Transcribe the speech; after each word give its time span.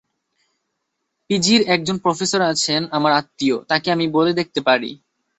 পিজির 1.29 1.61
একজন 1.67 1.95
প্রফেসর 1.97 2.41
আছেন, 2.51 2.81
আমার 2.91 3.11
আত্মীয়, 3.13 3.57
তাঁকে 3.69 3.87
আমি 3.91 4.05
বলে 4.07 4.31
দেখতে 4.33 4.59
পারি। 4.67 4.91